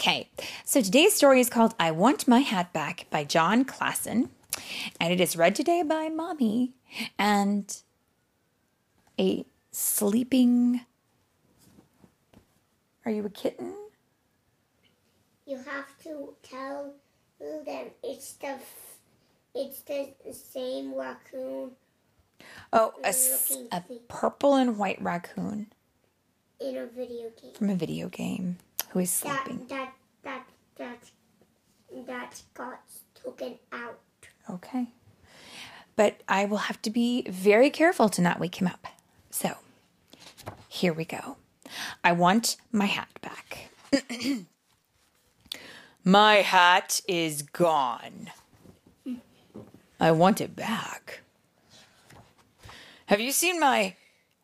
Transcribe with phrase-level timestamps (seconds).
[0.00, 0.30] Okay,
[0.64, 4.30] so today's story is called I Want My Hat Back by Jon Klassen,
[4.98, 6.72] and it is read today by Mommy
[7.18, 7.76] and
[9.18, 10.86] a sleeping.
[13.04, 13.74] Are you a kitten?
[15.44, 16.94] You have to tell
[17.38, 18.98] them it's the f-
[19.54, 21.72] it's the same raccoon
[22.72, 25.66] Oh, a purple and white raccoon
[26.58, 27.52] in a video game.
[27.52, 28.56] from a video game
[28.90, 29.66] who is That sleeping.
[29.68, 30.46] that that
[30.76, 31.10] that
[32.06, 32.80] that got
[33.24, 33.98] taken out.
[34.48, 34.88] Okay.
[35.96, 38.86] But I will have to be very careful to not wake him up.
[39.30, 39.56] So,
[40.68, 41.36] here we go.
[42.02, 43.68] I want my hat back.
[46.04, 48.30] my hat is gone.
[49.98, 51.20] I want it back.
[53.06, 53.96] Have you seen my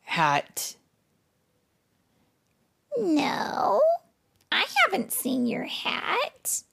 [0.03, 0.75] hat?
[2.97, 3.81] No,
[4.57, 6.63] I haven't seen your hat.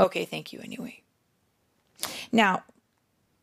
[0.00, 1.02] Okay, thank you anyway.
[2.32, 2.64] Now,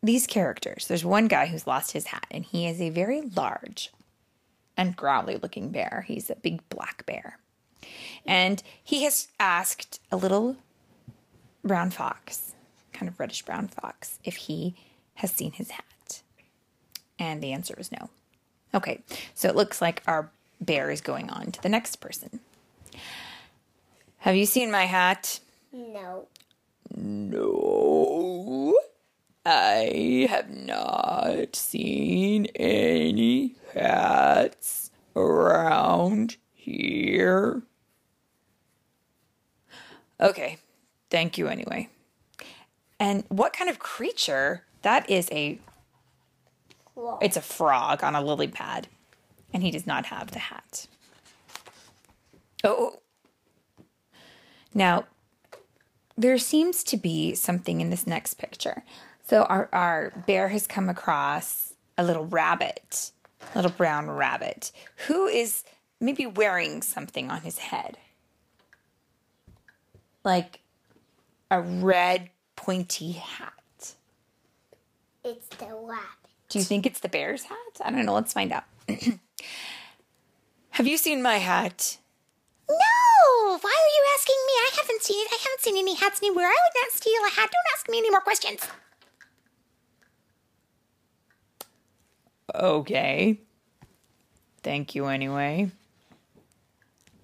[0.02, 3.90] these characters, there's one guy who's lost his hat, and he is a very large
[4.76, 6.04] and growly looking bear.
[6.06, 7.38] He's a big black bear.
[8.26, 10.56] And he has asked a little
[11.64, 12.54] brown fox,
[12.92, 14.74] kind of reddish brown fox, if he
[15.14, 16.20] has seen his hat.
[17.18, 18.10] And the answer is no.
[18.74, 19.02] Okay,
[19.34, 20.30] so it looks like our
[20.60, 22.40] bear is going on to the next person.
[24.26, 25.38] Have you seen my hat?
[25.72, 26.26] No,
[26.96, 28.74] No,
[29.44, 37.62] I have not seen any hats around here.
[40.20, 40.58] Okay,
[41.08, 41.88] thank you anyway.
[42.98, 44.64] And what kind of creature?
[44.82, 45.60] That is a
[46.94, 47.22] Frog.
[47.22, 48.88] it's a frog on a lily pad,
[49.52, 50.88] and he does not have the hat.
[52.64, 52.76] Oh.
[52.76, 53.00] oh.
[54.76, 55.06] Now,
[56.18, 58.84] there seems to be something in this next picture.
[59.26, 63.10] So our, our bear has come across a little rabbit,
[63.54, 64.72] a little brown rabbit,
[65.06, 65.64] who is
[65.98, 67.96] maybe wearing something on his head.
[70.24, 70.60] Like
[71.50, 73.94] a red pointy hat.
[75.24, 76.04] it's the rabbit.
[76.50, 77.80] Do you think it's the bear's hat?
[77.82, 78.12] I don't know.
[78.12, 78.64] Let's find out.
[80.70, 81.96] Have you seen my hat?
[83.18, 83.58] No!
[83.60, 84.52] Why are you asking me?
[84.52, 85.32] I haven't seen it.
[85.32, 86.46] I haven't seen any hats anywhere.
[86.46, 87.50] I would not steal a hat.
[87.50, 88.68] Don't ask me any more questions.
[92.54, 93.40] Okay.
[94.62, 95.70] Thank you anyway.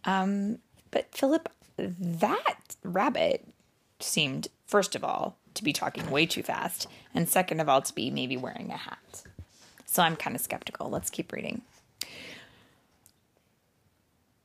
[0.04, 0.58] Um,
[0.91, 3.47] but Philip, that rabbit
[4.00, 7.94] seemed, first of all, to be talking way too fast, and second of all, to
[7.94, 9.22] be maybe wearing a hat.
[9.86, 10.88] So I'm kind of skeptical.
[10.88, 11.62] Let's keep reading.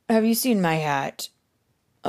[0.09, 1.29] Have you seen my hat?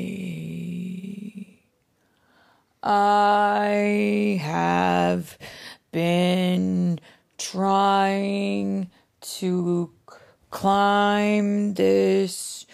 [2.85, 5.37] I have
[5.91, 7.01] been
[7.37, 9.91] trying to
[10.51, 12.67] climb this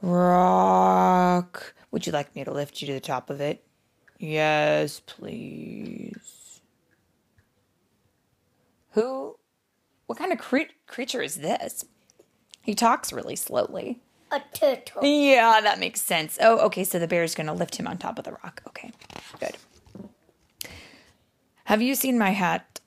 [0.00, 1.74] rock.
[1.90, 3.62] Would you like me to lift you to the top of it?
[4.18, 6.45] Yes, please.
[8.96, 9.36] Who?
[10.06, 11.84] What kind of cre- creature is this?
[12.62, 14.00] He talks really slowly.
[14.32, 15.04] A turtle.
[15.04, 16.38] Yeah, that makes sense.
[16.40, 18.62] Oh, okay, so the bear's going to lift him on top of the rock.
[18.68, 18.90] Okay,
[19.38, 19.54] good.
[21.64, 22.80] Have you seen my hat?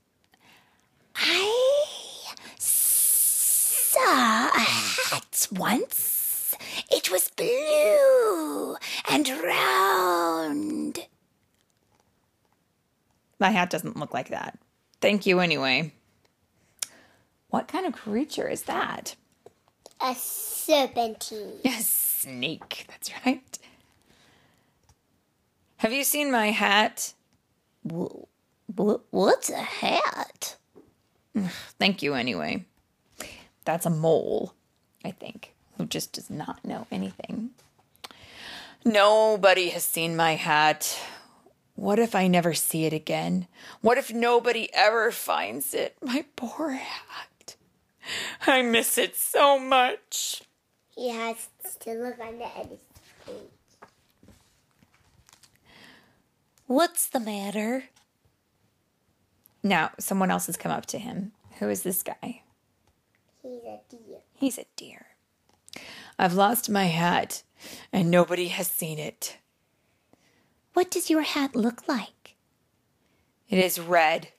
[1.15, 6.55] I saw a hat once.
[6.89, 8.77] It was blue
[9.07, 11.05] and round.
[13.39, 14.57] My hat doesn't look like that.
[15.01, 15.93] Thank you anyway.
[17.49, 19.15] What kind of creature is that?
[20.01, 21.59] A serpentine.
[21.65, 23.59] A snake, that's right.
[25.77, 27.13] Have you seen my hat?
[27.89, 28.23] Wh-
[28.75, 30.55] What's a hat?
[31.79, 32.65] Thank you anyway.
[33.65, 34.53] That's a mole,
[35.03, 37.51] I think, who just does not know anything.
[38.85, 40.99] Nobody has seen my hat.
[41.75, 43.47] What if I never see it again?
[43.81, 45.97] What if nobody ever finds it?
[46.01, 47.28] My poor hat.
[48.47, 50.43] I miss it so much.
[50.95, 51.47] He has
[51.81, 52.79] to look on the edge.
[56.65, 57.85] What's the matter?
[59.63, 61.31] Now, someone else has come up to him.
[61.59, 62.43] Who is this guy?
[63.41, 64.19] He's a deer.
[64.33, 65.07] He's a deer.
[66.17, 67.43] I've lost my hat,
[67.91, 69.37] and nobody has seen it.
[70.73, 72.35] What does your hat look like?
[73.49, 74.29] It is red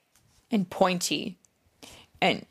[0.50, 1.38] and pointy.
[2.20, 2.46] And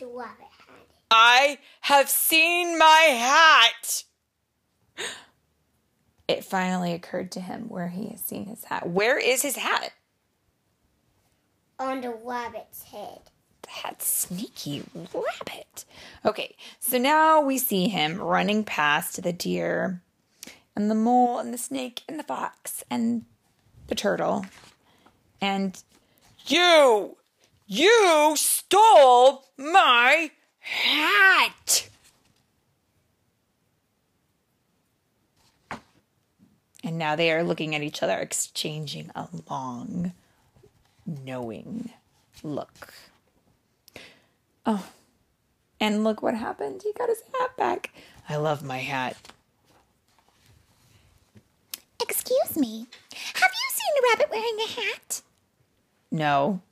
[0.00, 0.96] The rabbit had it.
[1.10, 4.04] I have seen my hat.
[6.26, 8.88] It finally occurred to him where he has seen his hat.
[8.88, 9.92] Where is his hat?
[11.78, 13.20] On the rabbit's head.
[13.82, 15.84] That sneaky rabbit.
[16.24, 20.00] Okay, so now we see him running past the deer
[20.74, 23.26] and the mole and the snake and the fox and
[23.88, 24.46] the turtle.
[25.42, 25.82] And
[26.46, 27.16] you,
[27.70, 31.88] you stole my hat.
[36.82, 40.12] And now they are looking at each other, exchanging a long,
[41.06, 41.90] knowing
[42.42, 42.92] look.
[44.66, 44.88] Oh,
[45.78, 46.82] and look what happened.
[46.82, 47.92] He got his hat back.
[48.28, 49.16] I love my hat.
[52.02, 52.88] Excuse me.
[53.34, 55.22] Have you seen a rabbit wearing a hat?
[56.10, 56.62] No.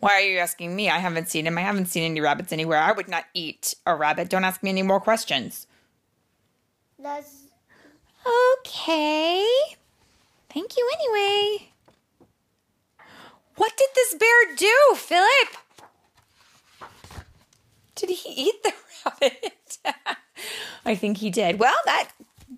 [0.00, 0.88] Why are you asking me?
[0.90, 1.58] I haven't seen him.
[1.58, 2.78] I haven't seen any rabbits anywhere.
[2.78, 4.28] I would not eat a rabbit.
[4.28, 5.66] Don't ask me any more questions.
[7.02, 7.44] Does
[8.60, 9.46] Okay.
[10.52, 11.68] Thank you anyway.
[13.56, 16.90] What did this bear do, Philip?
[17.94, 18.72] Did he eat the
[19.22, 19.78] rabbit?
[20.84, 21.58] I think he did.
[21.58, 22.10] Well, that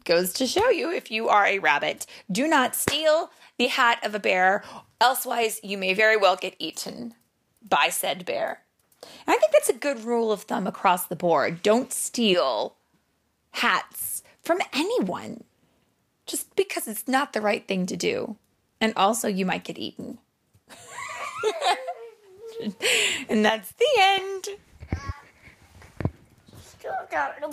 [0.05, 4.15] goes to show you if you are a rabbit, do not steal the hat of
[4.15, 4.65] a bear,
[5.01, 7.15] elsewise, you may very well get eaten
[7.69, 8.63] by said bear.
[9.03, 11.63] And I think that's a good rule of thumb across the board.
[11.63, 12.77] Don't steal
[13.53, 15.45] hats from anyone
[16.27, 18.37] just because it's not the right thing to do.
[18.81, 20.19] And also, you might get eaten.
[23.29, 24.49] and that's the end.
[26.61, 27.49] still got the